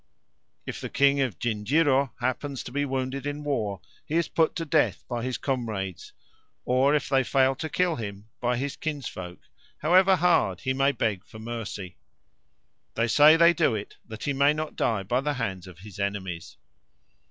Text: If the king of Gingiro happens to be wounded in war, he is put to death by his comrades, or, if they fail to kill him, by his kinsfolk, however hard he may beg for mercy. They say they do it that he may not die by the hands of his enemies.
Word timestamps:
If 0.65 0.81
the 0.81 0.89
king 0.89 1.21
of 1.21 1.37
Gingiro 1.37 2.09
happens 2.19 2.63
to 2.63 2.71
be 2.71 2.85
wounded 2.85 3.27
in 3.27 3.43
war, 3.43 3.81
he 4.03 4.15
is 4.15 4.27
put 4.27 4.55
to 4.55 4.65
death 4.65 5.03
by 5.07 5.23
his 5.23 5.37
comrades, 5.37 6.11
or, 6.65 6.95
if 6.95 7.07
they 7.07 7.23
fail 7.23 7.53
to 7.57 7.69
kill 7.69 7.97
him, 7.97 8.27
by 8.39 8.57
his 8.57 8.75
kinsfolk, 8.75 9.41
however 9.77 10.15
hard 10.15 10.61
he 10.61 10.73
may 10.73 10.91
beg 10.91 11.23
for 11.23 11.37
mercy. 11.37 11.97
They 12.95 13.07
say 13.07 13.37
they 13.37 13.53
do 13.53 13.75
it 13.75 13.97
that 14.07 14.23
he 14.23 14.33
may 14.33 14.53
not 14.53 14.75
die 14.75 15.03
by 15.03 15.21
the 15.21 15.35
hands 15.35 15.67
of 15.67 15.77
his 15.77 15.99
enemies. 15.99 16.57